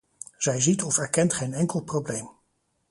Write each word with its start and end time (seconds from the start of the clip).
Zij 0.37 0.61
ziet 0.61 0.83
of 0.83 0.97
erkent 0.97 1.33
geen 1.33 1.53
enkel 1.53 1.81
probleem. 1.83 2.29